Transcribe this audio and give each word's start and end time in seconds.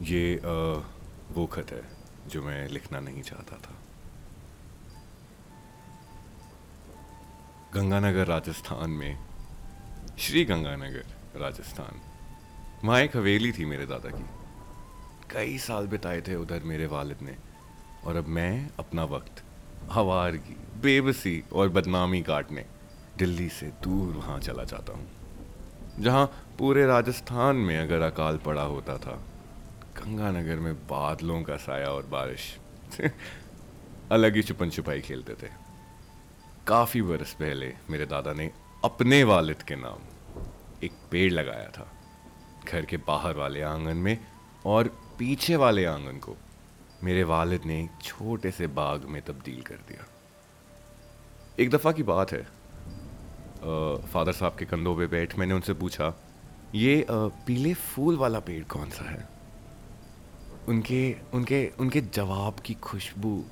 ये 0.00 0.36
अ, 0.36 0.82
वो 1.32 1.46
खत 1.46 1.70
है 1.72 1.82
जो 2.28 2.42
मैं 2.42 2.68
लिखना 2.68 3.00
नहीं 3.00 3.22
चाहता 3.22 3.56
था। 3.56 3.74
गंगानगर 7.74 8.26
राजस्थान 8.26 8.90
में 8.90 9.18
श्री 10.18 10.44
गंगानगर 10.44 11.40
राजस्थान 11.40 12.00
वहाँ 12.84 13.00
एक 13.00 13.16
हवेली 13.16 13.52
थी 13.52 13.64
मेरे 13.64 13.86
दादा 13.86 14.10
की। 14.10 14.24
कई 15.30 15.58
साल 15.58 15.86
बिताए 15.86 16.20
थे 16.20 16.34
उधर 16.34 16.62
मेरे 16.62 16.86
वालिद 16.86 17.22
ने 17.22 17.36
और 18.04 18.16
अब 18.16 18.26
मैं 18.28 18.70
अपना 18.78 19.04
वक्त 19.04 19.42
हवारगी 19.90 20.56
बेबसी 20.82 21.42
और 21.52 21.68
बदनामी 21.68 22.22
काटने 22.22 22.64
दिल्ली 23.18 23.48
से 23.48 23.66
दूर 23.66 24.14
वहाँ 24.14 24.38
चला 24.40 24.64
जाता 24.64 24.92
हूँ। 24.92 26.02
जहाँ 26.02 26.26
पूरे 26.58 26.86
राजस्थान 26.86 27.56
में 27.56 27.78
अगर 27.78 28.02
अकाल 28.02 28.36
पड़ा 28.36 28.62
होता 28.62 28.96
था 28.98 29.22
गंगानगर 29.98 30.56
में 30.56 30.74
बादलों 30.74 31.42
का 31.42 31.56
साया 31.56 31.88
और 31.88 32.06
बारिश। 32.06 32.58
अलग 34.12 34.36
ही 34.36 34.42
छुपन 34.42 34.70
छुपाई 34.70 35.00
खेलते 35.00 35.34
थे। 35.34 35.50
काफ़ी 36.66 37.02
बरस 37.02 37.32
पहले 37.32 37.74
मेरे 37.90 38.06
दादा 38.06 38.32
ने 38.32 38.50
अपने 38.84 39.24
वालिद 39.24 39.62
के 39.62 39.76
नाम 39.76 39.98
एक 40.84 40.92
पेड़ 41.10 41.32
लगाया 41.32 41.68
था। 41.68 41.92
घर 42.68 42.84
के 42.84 42.96
बाहर 42.96 43.34
वाले 43.34 43.62
आँगन 43.62 43.96
में 43.96 44.18
और 44.66 44.88
पीछे 45.18 45.56
वाले 45.56 45.84
आँगन 45.84 46.18
को 46.18 46.36
मेरे 47.04 47.22
वालिद 47.22 47.64
ने 47.64 47.82
एक 47.84 48.02
छोटे 48.02 48.50
से 48.50 48.66
बाग 48.66 49.04
में 49.04 49.22
तब्दील 49.22 49.62
कर 49.62 49.74
दिया। 49.74 50.06
एक 51.58 51.70
दफ़ा 51.70 51.92
की 51.92 52.02
बात 52.02 52.32
है। 52.32 52.42
फादर 54.12 54.32
साहब 54.32 54.56
के 54.58 54.64
कंधों 54.64 54.96
पे 54.96 55.06
बैठ 55.06 55.38
मैंने 55.38 55.54
उनसे 55.54 55.74
पूछा, 55.74 56.14
ये 56.74 57.06
पीले 57.10 57.74
फूल 57.74 58.16
वाला 58.16 58.40
पेड़ 58.40 58.64
कौन 58.64 58.90
सा 58.90 59.10
है? 59.10 59.37
उनके 60.68 61.16
उनके 61.34 61.72
उनके 61.80 62.00
जवाब 62.00 62.56
की 62.60 62.74
खुशबू 62.74 63.44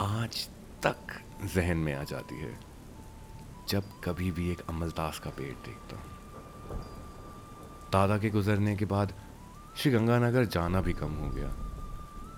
आज 0.00 0.48
तक 0.86 1.20
जहन 1.54 1.76
में 1.76 1.94
आ 1.94 2.04
जाती 2.04 2.40
है। 2.40 2.60
जब 3.68 3.84
कभी 4.04 4.30
भी 4.30 4.50
एक 4.50 4.60
अमलतास 4.60 5.18
का 5.18 5.30
पेड़ 5.30 5.54
देखता 5.54 5.96
हूँ। 5.96 6.06
दादा 7.92 8.18
के 8.18 8.30
गुजरने 8.30 8.76
के 8.76 8.84
बाद 8.84 9.14
श्री 9.76 9.92
गंगानगर 9.92 10.44
जाना 10.44 10.80
भी 10.80 10.92
कम 10.92 11.12
हो 11.12 11.30
गया 11.30 11.48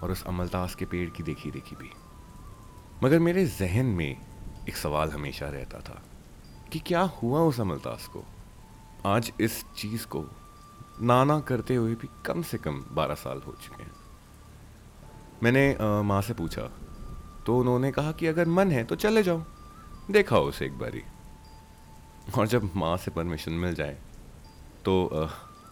और 0.02 0.10
उस 0.10 0.25
अमलतास 0.27 0.75
के 0.75 0.84
पेड़ 0.84 1.10
की 1.10 1.22
देखी 1.22 1.50
देखी 1.50 1.77
भी। 1.77 1.91
मगर 3.04 3.19
मेरे 3.19 3.47
जहन 3.47 3.86
में 3.86 4.20
एक 4.69 4.77
सवाल 4.77 5.10
हमेशा 5.10 5.48
रहता 5.48 5.80
था 5.80 6.02
कि 6.72 6.78
क्या 6.78 7.00
हुआ 7.00 7.41
उस 7.41 7.60
अमलतास 7.60 8.06
को? 8.06 8.25
आज 9.06 9.32
इस 9.41 9.64
चीज़ 9.77 10.06
को 10.06 10.25
नाना 11.00 11.41
करते 11.41 11.77
हुए 11.77 11.94
भी 11.94 12.08
कम 12.27 12.42
से 12.42 12.58
कम 12.58 12.84
बारह 12.92 13.14
साल 13.14 13.42
हो 13.47 13.52
चुके 13.52 13.82
हैं। 13.82 14.02
मैंने 15.42 15.76
माँ 16.04 16.20
से 16.22 16.34
पूछा। 16.34 16.62
तो 17.46 17.58
उन्होंने 17.58 17.90
कहा 17.92 18.12
कि 18.12 18.26
अगर 18.26 18.48
मन 18.48 18.70
है 18.70 18.84
तो 18.84 18.96
चले 18.96 19.22
जाओ। 19.22 19.42
देखा 20.10 20.38
उसे 20.40 20.66
एक 20.66 20.78
बारी। 20.78 21.02
और 22.38 22.46
जब 22.46 22.70
माँ 22.76 22.96
से 22.96 23.10
परमिशन 23.10 23.52
मिल 23.54 23.74
जाए 23.74 23.96
तो 24.84 25.08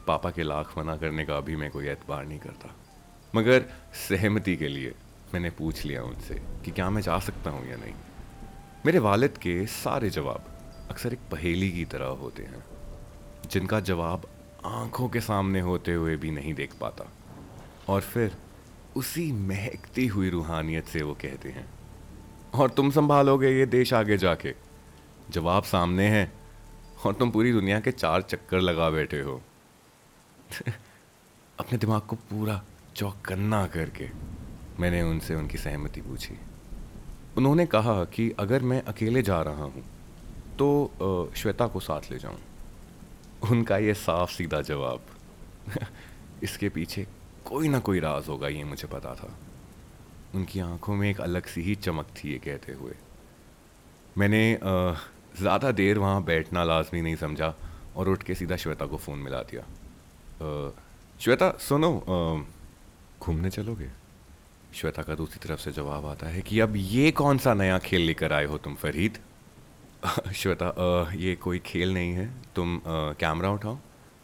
पापा 0.06 0.30
के 0.30 0.42
लाख 0.42 0.76
मना 0.78 0.96
करने 0.96 1.24
का 1.24 1.36
अभी 1.36 1.56
मैं 1.56 1.70
कोई 1.70 1.88
एतबार 1.88 2.24
नहीं 2.26 2.38
करता। 2.38 2.74
मगर 3.34 3.64
सहमति 4.00 4.56
के 4.56 4.68
लिए 4.68 4.94
मैंने 5.34 5.50
पूछ 5.50 5.84
लिया 5.84 6.02
उनसे 6.02 6.34
कि 6.64 6.70
क्या 6.70 6.88
मैं 6.90 7.02
जा 7.02 7.18
सकता 7.20 7.50
हूँ 7.50 7.68
या 7.68 7.76
नहीं। 7.76 7.94
मेरे 8.86 8.98
वालिद 8.98 9.36
के 9.38 9.64
सारे 9.68 10.10
जवाब 10.10 10.44
अक्सर 10.90 11.12
एक 11.12 11.18
पहेली 11.32 11.70
की 11.70 11.84
तरह 11.84 12.06
होते 12.20 12.42
हैं, 12.42 12.64
जिनका 13.50 13.80
जवाब 13.82 14.28
आँखों 14.66 15.08
के 15.08 15.20
सामने 15.20 15.60
होते 15.62 15.92
हुए 15.94 16.16
भी 16.16 16.30
नहीं 16.30 16.54
देख 16.54 16.74
पाता। 16.80 17.10
और 17.88 18.00
फिर 18.02 18.36
उसी 18.96 19.32
महकती 19.32 20.06
हुई 20.06 20.30
रूहानियत 20.30 20.86
से 20.86 21.02
वो 21.02 21.14
कहते 21.14 21.48
हैं, 21.48 21.68
और 22.54 22.70
तुम 22.70 22.90
संभालोगे 22.90 23.50
ये 23.50 23.66
देश 23.66 23.92
आगे 23.94 24.16
जाके? 24.16 24.54
जवाब 25.30 25.62
सामने 25.62 26.08
है, 26.08 26.32
और 27.06 27.14
तुम 27.14 27.30
पूरी 27.30 27.52
दुनिया 27.52 27.80
के 27.80 27.92
चार 27.92 28.22
चक्कर 28.22 28.60
लगा 28.60 28.90
बैठे 28.90 29.20
हो। 29.20 29.40
अपने 31.60 31.78
दिमाग 31.78 32.02
को 32.02 32.16
पूरा 32.16 32.62
चौकन्ना 32.96 33.66
करके 33.66 34.08
मैंने 34.80 35.02
उनसे 35.02 35.34
उनकी 35.34 35.58
सहमति 35.58 36.00
पूछी। 36.00 36.38
उन्होंने 37.36 37.66
कहा 37.66 38.04
कि 38.04 38.30
अगर 38.38 38.62
मैं 38.62 38.82
अकेले 38.82 39.22
जा 39.22 39.40
रहा 39.42 39.64
हूँ 39.64 39.84
तो 40.58 41.30
श्वेता 41.36 41.66
को 41.66 41.80
साथ 41.80 42.10
ले 42.10 42.18
जाऊँ। 42.18 42.38
उनका 43.50 43.78
ये 43.78 43.94
साफ़ 43.94 44.32
सीधा 44.32 44.60
जवाब, 44.60 45.00
इसके 46.42 46.68
पीछे 46.68 47.06
कोई 47.50 47.68
ना 47.68 47.78
कोई 47.80 48.00
राज 48.00 48.28
होगा, 48.28 48.48
ये 48.48 48.64
मुझे 48.64 48.88
पता 48.88 49.14
था। 49.14 49.34
उनकी 50.34 50.60
आँखों 50.60 50.94
में 50.96 51.08
एक 51.10 51.20
अलग 51.20 51.46
सी 51.46 51.62
ही 51.62 51.74
चमक 51.76 52.06
थी 52.16 52.30
ये 52.32 52.38
कहते 52.38 52.72
हुए। 52.72 52.94
मैंने 54.18 54.42
ज़्यादा 55.38 55.70
देर 55.72 55.98
वहाँ 55.98 56.22
बैठना 56.24 56.64
लाजमी 56.64 57.00
नहीं 57.02 57.16
समझा 57.16 57.54
और 57.96 58.08
उठ 58.08 58.22
के 58.22 58.34
सीधा 58.34 58.56
श्वेता 58.56 58.86
को 58.86 58.96
फ़ोन 58.96 59.18
मिला 59.18 59.42
दिया। 59.50 59.62
श्वेता, 61.20 61.50
सुनो 61.60 61.90
घूमने 63.20 63.50
चलोगे? 63.50 63.90
श्वेता 64.74 65.02
का 65.02 65.14
दूसरी 65.14 65.38
तरफ़ 65.42 65.60
से 65.60 65.72
जवाब 65.72 66.06
आता 66.06 66.26
है 66.28 66.42
कि 66.42 66.60
अब 66.60 66.76
ये 66.76 67.10
कौन 67.12 67.38
सा 67.38 67.54
नया 67.54 67.78
खेल 67.80 68.02
लेकर 68.02 68.32
आए 68.32 68.44
हो 68.44 68.58
तुम, 68.58 68.74
फरीद? 68.76 69.18
श्वेता 70.32 70.72
ये 71.14 71.34
कोई 71.36 71.58
खेल 71.66 71.94
नहीं 71.94 72.12
है। 72.12 72.26
तुम 72.54 72.80
कैमरा 72.86 73.50
उठाओ। 73.50 73.78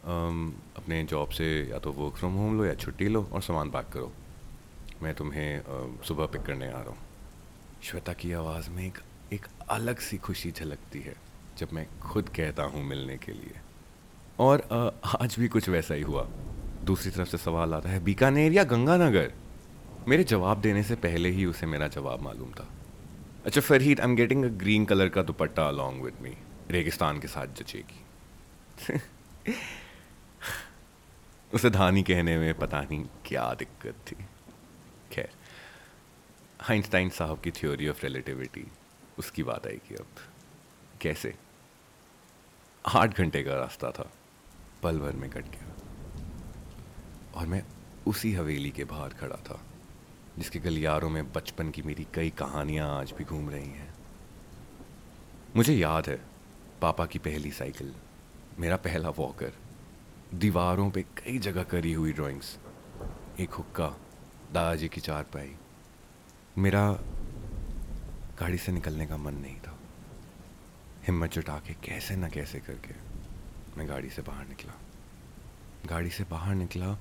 अपने 0.07 1.03
जॉब 1.03 1.29
से 1.29 1.47
या 1.69 1.79
तो 1.79 1.91
वर्क 1.91 2.15
फ्रॉम 2.15 2.33
होम 2.33 2.57
लो 2.57 2.65
या 2.65 2.73
छुट्टी 2.75 3.07
लो 3.07 3.23
और 3.23 3.41
सामान 3.41 3.69
पैक 3.69 3.87
करो। 3.93 4.11
मैं 5.03 5.13
तुम्हें 5.15 6.01
सुबह 6.07 6.25
पिक 6.25 6.41
करने 6.41 6.67
आ 6.67 6.79
रहा 6.79 6.89
हूँ। 6.89 6.97
श्वेता 7.83 8.13
की 8.13 8.31
आवाज़ 8.33 8.69
में 8.69 8.85
एक 8.87 8.97
एक 9.33 9.45
अलग 9.69 9.99
सी 9.99 10.17
खुशी 10.17 10.51
झलकती 10.51 10.99
है, 10.99 11.15
जब 11.57 11.69
मैं 11.73 11.87
खुद 12.01 12.29
कहता 12.29 12.63
हूँ 12.63 12.83
मिलने 12.83 13.17
के 13.17 13.31
लिए। 13.31 13.59
और 14.39 14.61
आज 15.21 15.35
भी 15.39 15.47
कुछ 15.47 15.69
वैसा 15.69 15.93
ही 15.93 16.01
हुआ। 16.01 16.27
दूसरी 16.83 17.11
तरफ़ 17.11 17.29
से 17.29 17.37
सवाल 17.37 17.73
आता 17.73 17.89
है, 17.89 18.03
बीकानेर 18.03 18.53
या 18.53 18.63
गंगानगर? 18.63 19.31
मेरे 20.07 20.23
जवाब 20.23 20.61
देने 20.61 20.83
से 20.83 20.95
पहले 20.97 21.29
ही 21.29 21.45
उसे 21.45 21.65
मेरा 21.65 21.87
जवाब 21.87 22.21
मालूम 22.21 22.51
था। 22.51 22.67
अच्छा 23.45 23.61
Farheed 23.61 23.99
I 23.99 24.07
am 24.07 24.15
getting 24.15 24.45
a 24.45 24.47
green 24.57 24.85
colour 24.85 25.09
का 25.09 25.21
दुपट्टा 25.23 25.67
अलॉन्ग 25.67 26.03
विद 26.03 26.13
मी 26.21 26.33
रेगिस्तान 26.71 27.19
के 27.19 27.27
साथ 27.27 27.47
जचेगी। 27.57 27.99
उसे 31.53 31.69
धानी 31.69 32.03
कहने 32.03 32.37
में 32.37 32.53
पता 32.53 32.81
नहीं 32.81 33.05
क्या 33.25 33.53
दिक्कत 33.53 33.95
थी। 34.11 34.15
खैर 35.11 35.29
आइंस्टाइन 36.69 37.09
साहब 37.09 37.39
की 37.39 37.51
थ्योरी 37.51 37.87
ऑफ़ 37.89 38.03
रिलेटिविटी 38.03 38.67
उसकी 39.17 39.43
बात 39.43 39.67
आएगी 39.67 39.95
अब। 39.95 40.07
कैसे? 41.01 41.35
आठ 42.85 43.17
घंटे 43.17 43.43
का 43.43 43.55
रास्ता 43.55 43.91
था, 43.91 44.11
पल 44.83 44.99
भर 44.99 45.11
में 45.11 45.29
कट 45.29 45.45
गया। 45.45 45.73
और 47.35 47.47
मैं 47.47 47.63
उसी 48.07 48.33
हवेली 48.33 48.69
के 48.69 48.83
बाहर 48.83 49.09
खड़ा 49.09 49.35
था, 49.35 49.61
जिसके 50.37 50.59
गलियारों 50.59 51.09
में 51.09 51.33
बचपन 51.33 51.69
की 51.71 51.81
मेरी 51.81 52.07
कई 52.13 52.29
कहानियाँ 52.29 52.99
आज 52.99 53.11
भी 53.11 53.23
घूम 53.23 53.49
रही 53.49 53.69
हैं। 53.69 53.93
मुझे 55.55 55.75
याद 55.75 56.09
है, 56.09 56.21
पापा 56.81 57.05
की 57.05 57.19
पहली 57.19 57.51
साइकिल, 57.51 57.93
मेरा 58.59 58.75
पहला 58.75 59.09
वॉकर 59.09 59.53
दीवारों 60.33 60.91
पे 60.91 61.01
कई 61.01 61.37
जगह 61.39 61.63
करी 61.63 61.93
हुई 61.93 62.13
ड्राइंग्स 62.13 62.57
एक 63.39 63.51
हुक्का 63.51 63.87
दादाजी 64.53 64.87
की 64.87 65.01
चारपाई 65.01 65.55
मेरा 66.57 66.91
गाड़ी 68.39 68.57
से 68.57 68.71
निकलने 68.71 69.07
का 69.07 69.17
मन 69.17 69.33
नहीं 69.33 69.55
था। 69.55 69.77
हिम्मत 71.07 71.31
जुटा 71.31 71.59
के 71.59 71.73
कैसे 71.73 72.15
न 72.15 72.29
कैसे 72.29 72.59
करके 72.59 72.93
मैं 73.77 73.89
गाड़ी 73.89 74.09
से 74.09 74.21
बाहर 74.21 74.47
निकला। 74.47 74.73
गाड़ी 75.85 76.09
से 76.09 76.23
बाहर 76.23 76.55
निकला 76.55 76.97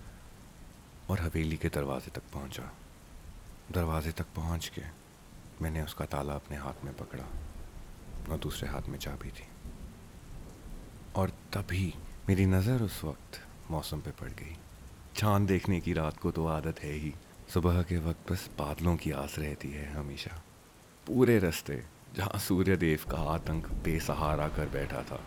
और 1.11 1.21
हवेली 1.21 1.57
के 1.57 1.69
दरवाजे 1.69 2.11
तक 2.11 2.23
पहुँचा। 2.33 2.73
दरवाजे 3.73 4.13
तक 4.13 4.27
पहुँच 4.37 4.69
के 4.69 4.83
मैंने 5.63 5.83
उसका 5.83 6.05
ताला 6.05 6.35
अपने 6.35 6.57
हाथ 6.57 6.85
में 6.85 6.95
पकड़ा 6.97 7.25
और 8.33 8.39
दूसरे 8.39 8.69
हाथ 8.69 8.83
में 8.83 8.99
चाबी 8.99 9.31
थी। 9.31 9.49
और 11.17 11.31
तभी 11.31 11.95
मेरी 12.29 12.47
नज़र 12.47 12.83
उस 12.83 13.05
वक्त 13.05 13.39
मौसम 13.71 14.01
पे 14.01 14.11
पड़ 14.11 14.29
गई। 14.29 14.57
चाँद 15.17 15.47
देखने 15.47 15.81
की 15.81 15.93
रात 15.93 16.17
को 16.17 16.31
तो 16.31 16.47
आदत 16.47 16.81
है 16.81 16.93
ही। 16.93 17.13
सुबह 17.55 17.83
के 17.83 17.99
वक्त 17.99 18.33
बस 18.33 18.49
बादलों 18.59 18.97
की 18.97 19.11
आस 19.11 19.39
रहती 19.39 19.71
है 19.71 19.87
हमेशा। 19.93 20.43
पूरे 21.07 21.39
रास्ते 21.39 21.77
जहाँ 22.17 22.39
सूर्य 22.39 22.77
देव 22.77 23.05
का 23.11 23.19
आतंक 23.35 23.69
बेसहारा 23.85 24.49
कर 24.49 24.69
बैठा 24.69 25.03
था। 25.03 25.21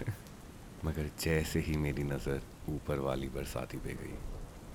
मगर 0.84 1.10
जैसे 1.20 1.60
ही 1.60 1.76
मेरी 1.76 2.02
नज़र 2.02 2.42
ऊपर 2.68 2.98
वाली 2.98 3.28
बरसाती 3.28 3.78
पे 3.78 3.94
गई 3.94 4.18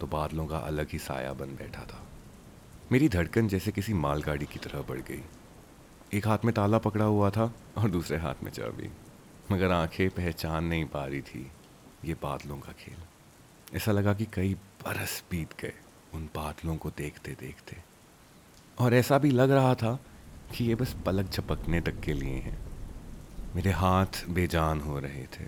तो 0.02 0.08
बादलों 0.08 0.48
का 0.48 0.58
अलग 0.58 0.88
ही 0.94 1.00
साया 1.00 1.34
बन 1.34 1.56
बैठा 1.56 1.86
था। 1.86 2.04
मेरी 2.92 3.10
धड़कन 3.10 3.48
जैसे 3.48 3.72
किसी 3.72 3.94
मालगाड़ी 3.94 4.46
की 4.46 4.60
तरह 4.60 4.82
बढ़ 4.82 5.02
गई। 5.02 5.24
एक 6.14 6.28
हाथ 6.28 6.46
में 6.46 6.54
ताला 6.54 6.78
पकड़ा 6.78 7.06
हुआ 7.06 7.30
था 7.30 7.52
और 7.78 7.90
दूसरे 7.90 8.18
हाथ 8.18 8.44
में 8.44 8.52
चाबी। 8.52 8.90
मगर 9.52 9.72
आँखें 9.72 10.10
पहचान 10.10 10.64
नहीं 10.64 10.86
पा 10.86 11.06
रही 11.06 11.22
थी 11.22 11.52
ये 12.06 12.14
बादलों 12.14 12.58
का 12.58 12.72
खेल। 12.72 12.98
ऐसा 13.76 13.92
लगा 13.92 14.14
कि 14.14 14.26
कई 14.34 14.54
बरस 14.54 15.24
बीत 15.32 15.50
गए 15.62 15.74
उन 16.14 16.30
बादलों 16.36 16.78
को 16.78 16.90
देखते 16.90 17.32
देखते 17.32 17.78
और 18.80 18.94
ऐसा 18.94 19.18
भी 19.18 19.30
लग 19.30 19.52
रहा 19.52 19.76
था 19.76 20.00
कि 20.56 20.66
ये 20.66 20.76
बस 20.76 20.96
पलक 21.06 21.30
झपकने 21.30 21.82
तक 21.82 22.00
के 22.00 22.14
लिए 22.14 22.36
हैं। 22.36 22.60
मेरे 23.56 23.72
हाथ 23.72 24.26
बेजान 24.30 24.82
हो 24.82 25.00
रहे 25.00 25.24
थे। 25.24 25.46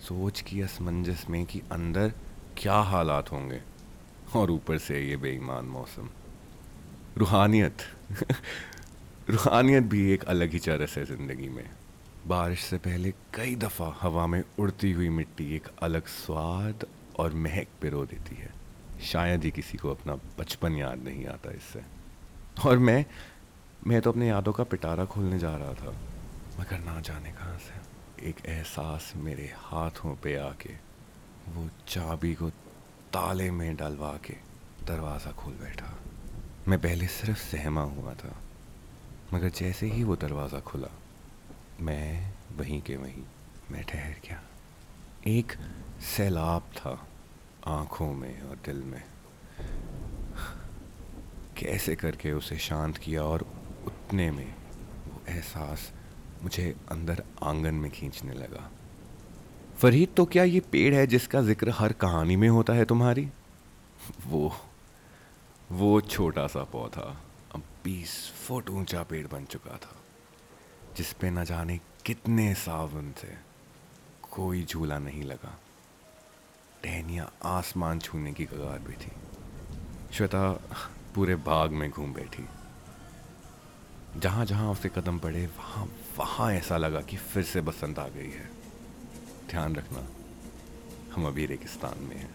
सोच 0.00 0.40
की 0.40 0.60
असमंजस 0.60 1.26
में 1.30 1.46
कि 1.46 1.62
अंदर 1.72 2.12
क्या 2.56 2.74
हालात 2.74 3.32
होंगे 3.32 3.60
और 4.36 4.50
ऊपर 4.50 4.78
से 4.78 5.00
ये 5.00 5.16
बेईमान 5.16 5.64
मौसम। 5.64 6.10
रूहानियत। 7.16 7.78
रूहानियत 9.30 9.82
भी 9.82 10.12
एक 10.12 10.24
अलग 10.24 10.50
ही 10.50 10.58
चरस 10.58 10.98
है 10.98 11.04
ज़िंदगी 11.04 11.48
में। 11.48 11.70
बारिश 12.28 12.60
से 12.60 12.76
पहले 12.78 13.10
कई 13.34 13.54
दफ़ा 13.56 13.86
हवा 14.00 14.26
में 14.26 14.42
उड़ती 14.58 14.90
हुई 14.92 15.08
मिट्टी 15.08 15.54
एक 15.56 15.66
अलग 15.82 16.06
स्वाद 16.06 16.86
और 17.18 17.34
महक 17.36 17.68
पिरो 17.80 18.04
देती 18.06 18.36
है। 18.36 18.50
शायद 19.02 19.44
ही 19.44 19.50
किसी 19.50 19.78
को 19.78 19.90
अपना 19.90 20.14
बचपन 20.38 20.76
याद 20.76 21.02
नहीं 21.04 21.26
आता 21.26 21.50
इससे। 21.50 21.82
और 22.66 22.78
मैं 22.78 23.04
मैं 23.86 24.00
तो 24.00 24.10
अपने 24.10 24.28
यादों 24.28 24.52
का 24.52 24.64
पिटारा 24.64 25.04
खोलने 25.04 25.38
जा 25.38 25.54
रहा 25.56 25.72
था, 25.74 25.94
मगर 26.60 26.78
ना 26.80 27.00
जाने 27.00 27.32
कहाँ 27.32 27.58
से। 27.58 28.28
एक 28.28 28.46
एहसास 28.46 29.12
मेरे 29.16 29.50
हाथों 29.56 30.14
पे 30.16 30.36
आके, 30.38 30.74
वो 31.48 31.68
चाबी 31.88 32.34
को 32.34 32.50
ताले 33.12 33.50
में 33.50 33.74
डलवा 33.76 34.12
के 34.24 34.36
दरवाज़ा 34.86 35.32
खोल 35.32 35.54
बैठा। 35.54 35.94
मैं 36.68 36.80
पहले 36.80 37.06
सिर्फ़ 37.10 37.38
सहमा 37.40 37.82
हुआ 37.92 38.14
था, 38.14 38.36
मगर 39.34 39.48
जैसे 39.50 39.86
ही 39.86 40.04
वो 40.04 40.16
दरवाज़ा 40.16 40.60
खुला 40.62 40.90
मैं 41.82 42.32
वहीं 42.58 42.80
के 42.80 42.96
वहीं, 42.96 43.22
मैं 43.70 43.82
ठहर 43.84 44.16
गया। 44.24 44.40
एक 45.26 45.52
सैलाब 46.06 46.62
था 46.76 46.90
आँखों 47.66 48.12
में 48.14 48.42
और 48.42 48.56
दिल 48.56 48.82
में। 48.82 49.02
कैसे 51.58 51.94
करके 51.94 52.32
उसे 52.32 52.56
शांत 52.58 52.98
किया 52.98 53.22
और 53.22 53.46
उतने 53.86 54.30
में 54.30 54.54
वो 55.06 55.22
एहसास 55.28 55.90
मुझे 56.42 56.74
अंदर 56.90 57.22
आँगन 57.42 57.74
में 57.74 57.90
खींचने 57.90 58.34
लगा। 58.34 58.68
फरीद 59.78 60.08
तो 60.16 60.24
क्या 60.24 60.44
ये 60.44 60.60
पेड़ 60.72 60.94
है 60.94 61.06
जिसका 61.06 61.42
ज़िक्र 61.42 61.70
हर 61.70 61.92
कहानी 61.92 62.36
में 62.36 62.48
होता 62.48 62.72
है 62.72 62.84
तुम्हारी? 62.84 63.28
वो 64.26 64.52
वो 65.72 66.00
छोटा 66.00 66.46
सा 66.46 66.64
पौधा, 66.64 67.16
अब 67.54 67.62
बीस 67.84 68.14
फुट 68.46 68.70
ऊँचा 68.70 69.02
पेड़ 69.02 69.26
बन 69.26 69.44
चुका 69.44 69.76
था। 69.76 69.96
जिस 70.96 71.12
पे 71.12 71.30
न 71.30 71.44
जाने 71.44 71.78
कितने 72.06 72.54
सावन 72.54 73.12
थे 73.12 73.34
कोई 74.32 74.64
झूला 74.64 74.98
नहीं 74.98 75.22
लगा। 75.22 75.58
टहनिया 76.82 77.30
आसमान 77.44 77.98
छूने 77.98 78.32
की 78.32 78.44
कगार 78.44 78.78
भी 78.78 78.94
थी। 78.94 79.12
श्वेता 80.14 80.50
पूरे 81.14 81.34
बाग 81.36 81.70
में 81.70 81.90
घूम 81.90 82.12
बैठी। 82.14 82.44
जहाँ 84.16 84.44
जहाँ 84.46 84.70
उसके 84.72 84.88
कदम 84.88 85.18
पड़े, 85.18 85.46
वहाँ 85.46 85.84
वहाँ 86.18 86.52
ऐसा 86.52 86.76
लगा 86.76 87.00
कि 87.00 87.16
फिर 87.16 87.42
से 87.42 87.60
बसंत 87.60 87.98
आ 87.98 88.08
गई 88.08 88.30
है। 88.30 88.48
ध्यान 89.50 89.76
रखना, 89.76 90.06
हम 91.14 91.26
अभी 91.26 91.46
रेगिस्तान 91.46 92.02
में 92.02 92.16
हैं। 92.16 92.30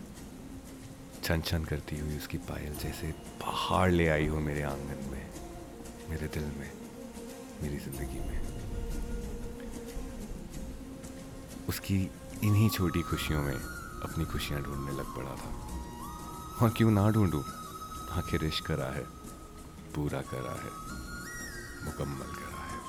छन 1.24 1.42
छन 1.42 1.66
करती 1.66 2.00
हुई 2.00 2.18
उसकी 2.18 2.38
पायल 2.38 2.76
जैसे 2.76 3.12
पहाड़ 3.42 3.90
ले 3.92 4.08
आई 4.08 4.28
हो 4.28 4.40
मेरे 4.40 4.62
आँगन 4.64 5.10
में, 5.12 5.26
मेरे 6.10 6.28
दिल 6.28 6.52
में, 6.58 6.72
मेरी 7.62 7.78
ज़िंदगी 7.78 8.20
में। 8.20 8.47
उसकी 11.70 11.96
इन्हीं 12.44 12.70
छोटी 12.70 13.02
खुशियों 13.02 13.42
में 13.44 13.54
अपनी 13.54 14.26
खुशियाँ 14.26 14.62
ढूँढने 14.64 14.92
लग 14.92 15.16
पड़ा 15.16 15.36
था। 15.36 15.52
हाँ 16.58 16.70
क्यों 16.70 16.92
ना 16.92 17.10
ढूंढूं? 17.12 17.42
आखिर 18.12 18.44
इश्क 18.44 18.66
करा 18.66 18.86
है, 18.86 19.04
पूरा 19.96 20.22
करा 20.22 20.52
है, 20.54 20.72
मुकम्मल 21.86 22.34
करा 22.36 22.62
है। 22.64 22.80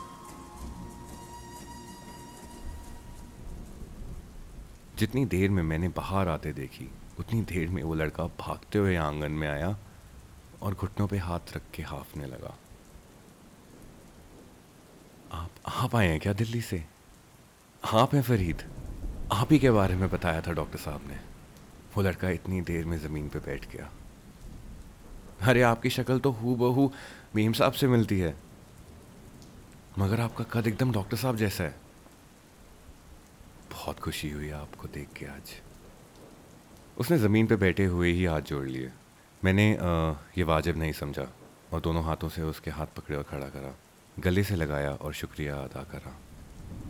जितनी 4.98 5.24
देर 5.26 5.50
में 5.50 5.62
मैंने 5.62 5.88
बाहर 5.88 6.28
आते 6.28 6.52
देखी, 6.52 6.88
उतनी 7.18 7.42
देर 7.42 7.68
में 7.68 7.82
वो 7.82 7.94
लड़का 7.94 8.24
भागते 8.40 8.78
हुए 8.78 8.96
आँगन 8.96 9.32
में 9.32 9.48
आया 9.48 9.76
और 10.62 10.74
घुटनों 10.74 11.06
पे 11.08 11.18
हाथ 11.18 11.56
रख 11.56 11.62
के 11.74 11.82
हाफने 11.82 12.26
लगा। 12.26 12.54
आप 15.32 15.50
आप 15.66 15.96
आए 15.96 16.08
हैं 16.08 16.20
क्या 16.20 16.32
दिल्ली 16.32 16.60
से? 16.60 16.84
आप 17.84 18.14
हैं 18.14 18.22
फरीद। 18.22 18.62
आप 19.32 19.52
ही 19.52 19.58
के 19.58 19.70
बारे 19.70 19.96
में 19.96 20.10
बताया 20.10 20.40
था 20.40 20.52
डॉक्टर 20.52 20.78
साहब 20.78 21.02
ने। 21.08 21.16
वो 21.96 22.02
लड़का 22.02 22.30
इतनी 22.30 22.60
देर 22.60 22.84
में 22.84 22.98
ज़मीन 22.98 23.28
पे 23.28 23.38
बैठ 23.38 23.72
गया। 23.72 23.90
अरे 25.40 25.62
आपकी 25.62 25.90
शक्ल 25.90 26.18
तो 26.18 26.30
हु 26.30 26.54
बहू 26.54 26.92
मीम 27.36 27.52
साहब 27.52 27.72
से 27.72 27.88
मिलती 27.88 28.20
है। 28.20 28.36
मगर 29.98 30.20
आपका 30.20 30.44
कद 30.44 30.66
एकदम 30.66 30.92
डॉक्टर 30.92 31.16
साहब 31.16 31.36
जैसा 31.36 31.64
है। 31.64 31.74
बहुत 33.72 33.98
खुशी 33.98 34.30
हुई 34.30 34.50
आपको 34.50 34.88
देख 34.88 35.08
के 35.16 35.26
आज। 35.26 35.54
उसने 36.98 37.18
ज़मीन 37.18 37.46
पे 37.46 37.56
बैठे 37.56 37.84
हुए 37.84 38.12
ही 38.12 38.24
हाथ 38.24 38.40
जोड़ 38.40 38.66
लिए। 38.66 38.92
मैंने 39.44 39.76
आ, 39.76 40.12
ये 40.38 40.42
वाजिब 40.42 40.76
नहीं 40.76 40.92
समझा 40.92 41.32
और 41.72 41.80
दोनों 41.80 42.04
हाथों 42.04 42.28
से 42.28 42.42
उसके 42.42 42.70
हाथ 42.70 42.86
पकड़े 42.86 43.16
और 43.16 43.22
खड़ा 43.22 43.48
करा। 43.48 43.74
गले 44.18 44.44
से 44.44 44.56
लगाया 44.56 44.90
और 44.90 45.12
शुक्रिया 45.12 45.56
अदा 45.56 45.82
करा। 45.82 46.20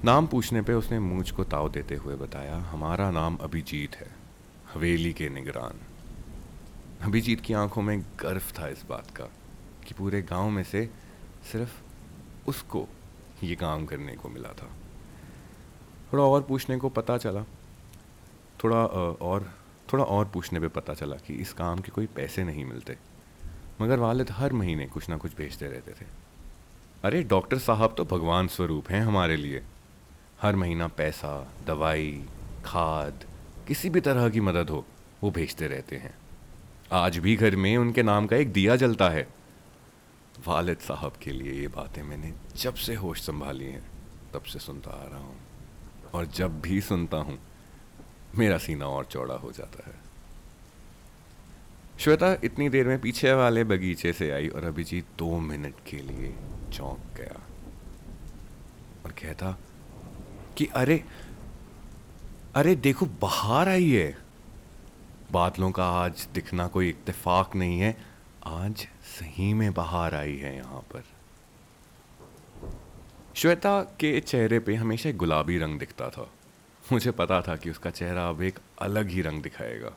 नाम 0.04 0.26
पूछने 0.26 0.62
पे 0.62 0.72
उसने 0.72 0.98
मूछ 1.00 1.30
को 1.30 1.44
ताव 1.44 1.68
देते 1.68 1.94
हुए 1.94 2.14
बताया, 2.16 2.56
हमारा 2.62 3.10
नाम 3.10 3.36
अभिजीत 3.36 3.96
है, 3.96 4.06
हवेली 4.74 5.12
के 5.12 5.28
निगरान। 5.28 5.80
अभिजीत 7.02 7.40
की 7.40 7.54
आँखों 7.54 7.82
में 7.82 8.00
गर्व 8.20 8.42
था 8.58 8.68
इस 8.68 8.84
बात 8.88 9.10
का, 9.10 9.24
कि 9.86 9.94
पूरे 9.94 10.22
गाँव 10.22 10.50
में 10.50 10.62
से 10.62 10.88
सिर्फ़ 11.52 12.48
उसको 12.48 12.86
ये 13.42 13.54
काम 13.54 13.86
करने 13.86 14.12
को 14.12 14.28
मिला 14.28 14.52
था। 14.52 14.70
थोड़ा 16.12 16.24
और 16.24 16.42
पूछने 16.42 16.76
को 16.76 16.88
पता 16.88 17.16
चला, 17.18 17.42
थोड़ा 18.64 18.84
और 18.86 19.50
थोड़ा 19.92 20.04
और 20.04 20.28
पूछने 20.28 20.60
पे 20.60 20.68
पता 20.68 20.94
चला 20.94 21.16
कि 21.16 21.34
इस 21.34 21.52
काम 21.52 21.78
के 21.78 21.92
कोई 21.92 22.06
पैसे 22.06 22.44
नहीं 22.44 22.64
मिलते, 22.64 22.96
मगर 23.80 23.98
वालिद 23.98 24.30
हर 24.30 24.52
महीने 24.52 24.86
कुछ 24.86 25.08
ना 25.08 25.16
कुछ 25.16 25.36
भेजते 25.36 25.66
रहते 25.66 25.92
थे। 25.92 26.06
अरे, 27.04 27.22
डॉक्टर 27.22 27.58
साहब 27.58 27.94
तो 27.98 28.04
भगवान 28.04 28.48
स्वरूप 28.48 28.90
हैं 28.90 29.02
हमारे 29.02 29.36
लिए। 29.36 29.62
हर 30.42 30.56
महीना 30.56 30.88
पैसा, 30.88 31.52
दवाई, 31.66 32.24
खाद, 32.64 33.24
किसी 33.68 33.90
भी 33.90 34.00
तरह 34.00 34.28
की 34.28 34.40
मदद 34.40 34.70
हो, 34.70 34.86
वो 35.22 35.30
भेजते 35.30 35.66
रहते 35.66 35.96
हैं। 35.96 36.14
आज 36.92 37.18
भी 37.18 37.36
घर 37.36 37.56
में 37.56 37.76
उनके 37.76 38.02
नाम 38.02 38.26
का 38.26 38.36
एक 38.36 38.52
दिया 38.52 38.76
जलता 38.76 39.08
है। 39.08 39.28
वालिद 40.46 40.78
साहब 40.78 41.12
के 41.22 41.30
लिए 41.30 41.52
ये 41.52 41.68
बातें 41.68 42.02
मैंने 42.02 42.32
जब 42.56 42.74
से 42.74 42.94
होश 42.94 43.20
संभाली 43.20 43.64
हैं, 43.64 43.90
तब 44.34 44.42
से 44.42 44.58
सुनता 44.58 44.90
आ 44.90 45.08
रहा 45.08 45.18
हूँ। 45.18 45.36
और 46.14 46.26
जब 46.26 46.60
भी 46.60 46.80
सुनता 46.80 47.16
हूँ, 47.16 47.38
मेरा 48.38 48.58
सीना 48.58 48.86
और 48.86 49.04
चौड़ा 49.04 49.34
हो 49.34 49.52
जाता 49.52 49.90
है। 49.90 49.96
श्वेता, 51.98 52.36
इतनी 52.44 52.68
देर 52.68 52.88
में 52.88 53.00
पीछे 53.00 53.32
वाले 53.32 53.64
बगीचे 53.64 54.12
से 54.12 54.30
आई 54.30 54.48
और 54.48 54.64
अभिजीत 54.64 55.04
दो 55.18 55.38
मिनट 55.38 55.74
के 55.90 55.96
लिए 55.96 56.34
चौंक 56.70 56.98
गया। 57.16 57.40
और 59.04 59.12
कहता 59.12 59.58
कि 60.56 60.66
अरे 60.66 61.04
अरे 62.54 62.74
देखो, 62.76 63.06
बाहर 63.06 63.68
आई 63.68 63.90
है। 63.90 64.18
बादलों 65.32 65.70
का 65.70 65.88
आज 65.88 66.28
दिखना 66.34 66.66
कोई 66.66 66.88
इत्तेफाक 66.88 67.56
नहीं 67.56 67.80
है। 67.80 67.96
आज 68.46 68.88
सही 69.02 69.54
में 69.54 69.74
बाहर 69.74 70.14
आई 70.14 70.36
है 70.36 70.56
यहाँ 70.56 70.80
पर। 70.92 71.04
श्वेता 73.34 73.82
के 73.82 74.20
चेहरे 74.20 74.58
पे 74.60 74.74
हमेशा 74.74 75.12
गुलाबी 75.12 75.58
रंग 75.58 75.78
दिखता 75.78 76.08
था। 76.10 76.30
मुझे 76.92 77.10
पता 77.10 77.40
था 77.42 77.56
कि 77.56 77.70
उसका 77.70 77.90
चेहरा 77.90 78.28
अब 78.28 78.42
एक 78.42 78.58
अलग 78.82 79.08
ही 79.08 79.22
रंग 79.22 79.42
दिखाएगा। 79.42 79.92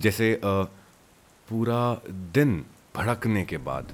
जैसे 0.00 0.40
पूरा 0.44 2.00
दिन 2.10 2.64
भड़कने 2.96 3.44
के 3.44 3.58
बाद। 3.58 3.92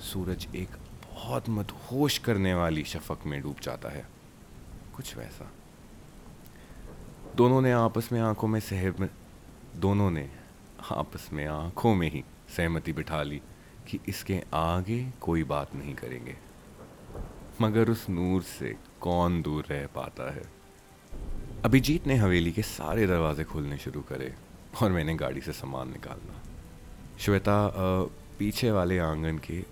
सूरज 0.00 0.48
एक 0.56 0.68
बहुत 1.14 1.48
मदहोश 1.48 2.18
करने 2.18 2.54
वाली 2.54 2.84
शफक 2.84 3.18
में 3.26 3.42
डूब 3.42 3.56
जाता 3.62 3.88
है। 3.88 4.06
कुछ 4.96 5.16
वैसा। 5.16 5.52
दोनों 7.36 7.60
ने 7.60 7.72
आपस 7.72 8.08
में 8.12 8.20
आँखों 8.20 8.48
में 8.48 8.60
सहम, 8.60 9.08
दोनों 9.76 10.10
ने 10.10 10.30
आपस 10.90 11.28
में 11.32 11.46
आँखों 11.46 11.94
में 11.94 12.10
ही 12.10 12.24
सहमति 12.56 12.92
बिठा 12.92 13.22
ली 13.22 13.42
कि 13.88 14.00
इसके 14.08 14.42
आगे 14.54 15.12
कोई 15.20 15.44
बात 15.44 15.74
नहीं 15.74 15.94
करेंगे। 15.94 16.36
मगर 17.60 17.90
उस 17.90 18.08
नूर 18.10 18.42
से 18.42 18.76
कौन 19.00 19.42
दूर 19.42 19.64
रह 19.70 19.86
पाता 19.86 20.34
है? 20.34 20.42
अभिजीत 21.64 22.06
ने 22.06 22.14
हवेली 22.14 22.52
के 22.52 22.62
सारे 22.62 23.06
दरवाजे 23.06 23.44
खोलने 23.44 23.78
शुरू 23.78 24.00
करे 24.00 24.34
और 24.82 24.92
मैंने 24.92 25.14
गाड़ी 25.14 25.40
से 25.40 25.52
सामान 25.52 25.88
निकालना 25.88 26.42
श्वेता 27.18 27.70
पीछे 28.38 28.70
वाले 28.70 28.98
आँगन 28.98 29.38
के 29.38 29.64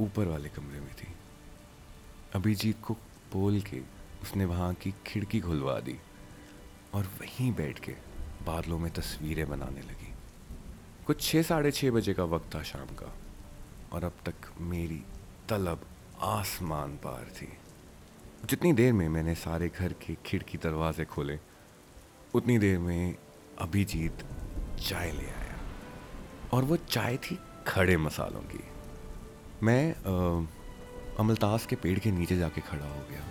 ऊपर 0.00 0.26
वाले 0.26 0.48
कमरे 0.48 0.80
में 0.80 0.94
थी। 0.94 1.14
अभिजीत 2.34 2.76
को 2.82 2.94
बोल 3.32 3.60
के 3.60 3.80
उसने 4.22 4.44
वहाँ 4.44 4.74
की 4.74 4.94
खिड़की 5.06 5.40
खुलवा 5.40 5.80
दी 5.80 5.98
और 6.94 7.04
वहीं 7.04 7.52
बैठ 7.52 7.78
के 7.78 7.92
बादलों 8.46 8.78
में 8.78 8.92
तस्वीरें 8.92 9.48
बनाने 9.48 9.80
लगी। 9.80 10.12
कुछ 11.06 11.22
छः, 11.22 11.42
साढ़े 11.42 11.70
छः 11.70 11.90
बजे 11.90 12.14
का 12.14 12.24
वक्त 12.24 12.54
था 12.54 12.62
शाम 12.62 12.86
का 12.86 13.14
और 13.92 14.04
अब 14.04 14.12
तक 14.26 14.34
मेरी 14.60 15.02
तलब 15.48 15.86
आसमान 16.20 16.96
पार 16.96 17.24
थी। 17.24 17.58
जितनी 18.44 18.72
देर 18.72 18.92
में 18.92 19.08
मैंने 19.08 19.34
सारे 19.34 19.68
घर 19.68 19.92
के 19.92 20.16
खिड़की 20.26 20.58
दरवाजे 20.58 21.04
खोले, 21.04 21.38
उतनी 22.34 22.58
देर 22.58 22.78
में 22.78 23.14
अभिजीत 23.58 24.18
चाय 24.88 25.12
ले 25.12 25.26
आया 25.26 25.58
और 26.52 26.64
वो 26.64 26.76
चाय 26.76 27.16
थी 27.16 27.38
खड़े 27.66 27.96
मसालों 27.96 28.40
की। 28.40 28.64
मैं 29.62 29.94
अमलतास 31.18 31.66
के 31.66 31.76
पेड़ 31.76 31.98
के 31.98 32.10
नीचे 32.10 32.36
जाके 32.38 32.60
खड़ा 32.60 32.86
हो 32.86 33.00
गया। 33.10 33.24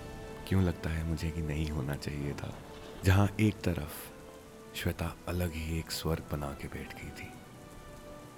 क्यों 0.48 0.63
लगता 0.63 0.89
है 0.89 1.03
मुझे 1.03 1.29
कि 1.31 1.41
नहीं 1.41 1.69
होना 1.69 1.96
चाहिए 1.96 2.34
था? 2.34 2.53
जहाँ 3.05 3.29
एक 3.39 3.62
तरफ़ 3.62 4.77
श्वेता 4.77 5.15
अलग 5.27 5.53
ही 5.53 5.77
एक 5.79 5.91
स्वर्ग 5.91 6.24
बना 6.31 6.51
के 6.62 6.67
बैठ 6.67 6.93
गई 6.96 7.10
थी, 7.12 7.29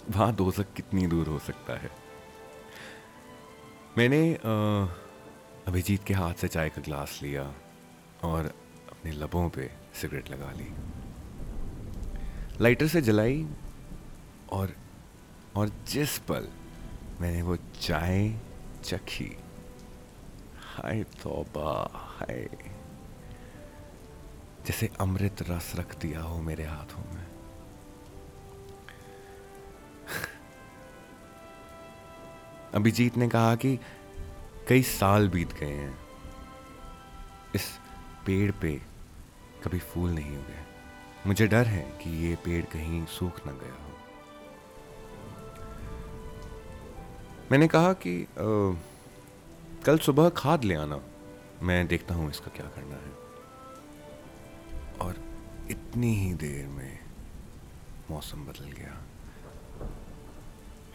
वहाँ 0.10 0.34
दोजक 0.36 0.74
कितनी 0.75 1.08
दूर 1.08 1.27
हो 1.27 1.39
सकता 1.39 1.77
है? 1.79 1.91
मैंने 3.98 4.22
अभिजीत 5.67 6.03
के 6.03 6.13
हाथ 6.13 6.34
से 6.34 6.48
चाय 6.48 6.69
का 6.69 6.81
ग्लास 6.81 7.19
लिया 7.24 7.43
और 8.24 8.46
अपने 8.89 9.12
लबों 9.12 9.50
पे 9.50 9.69
सिगरेट 10.01 10.29
लगा 10.31 10.51
ली। 10.51 10.67
लाइटर 12.62 12.88
से 12.88 13.01
जलाई 13.01 13.46
और 14.51 14.75
और 15.55 15.72
जिस 15.88 16.17
पल 16.19 16.48
मैंने 17.22 17.42
वो 17.42 17.56
चाय 17.56 18.36
चखी। 18.84 19.38
हाय 20.58 21.04
तौबा, 21.04 21.92
हाय। 21.94 22.50
जैसे 24.66 24.90
अमृत 25.00 25.36
रस 25.42 25.74
रख 25.76 25.98
दिया 25.98 26.22
हो 26.22 26.42
मेरे 26.42 26.64
हाथों 26.64 27.16
में। 27.16 27.28
अभिजीत 32.76 33.18
ने 33.18 33.30
कहा 33.30 33.56
कि 33.56 33.80
कई 34.68 34.84
साल 34.84 35.30
बीत 35.30 35.54
गए 35.54 35.74
हैं। 35.74 36.00
इस 37.56 37.80
पेड़ 38.26 38.52
पे 38.52 38.82
कभी 39.64 39.80
फूल 39.80 40.10
नहीं 40.10 40.36
हुए 40.36 40.58
मुझे 41.28 41.48
डर 41.48 41.66
है 41.66 41.84
कि 41.84 42.10
ये 42.10 42.36
पेड़ 42.36 42.66
कहीं 42.66 43.06
सूख 43.06 43.48
न 43.48 43.52
गया 43.52 43.84
हो। 43.84 43.90
मैंने 47.51 47.68
कहा 47.68 47.94
कि 47.94 48.24
अ, 48.24 48.27
कल 49.86 49.98
सुबह 49.98 50.29
खाद 50.29 50.63
ले 50.63 50.75
आना। 50.75 51.01
मैं 51.62 51.88
देखता 51.88 52.15
हूँ 52.15 52.29
इसका 52.29 52.51
क्या 52.58 52.65
करना 52.65 52.96
है। 52.96 53.29
और 55.01 55.15
इतनी 55.72 56.15
ही 56.15 56.34
देर 56.34 56.68
में 56.68 57.00
मौसम 58.12 58.38
बदल 58.38 58.72
गया। 58.72 58.98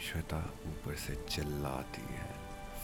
श्वेता 0.00 0.54
ऊपर 0.66 0.94
से 0.94 1.14
चिल्लाती 1.30 2.14
है। 2.14 2.30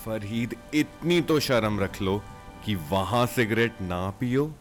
फरीद 0.04 0.56
इतनी 0.74 1.20
तो 1.20 1.40
शर्म 1.40 1.80
रख 1.80 2.02
लो 2.02 2.22
कि 2.64 2.74
वहाँ 2.74 3.26
सिगरेट 3.26 3.80
ना 3.80 4.10
पियो। 4.10 4.54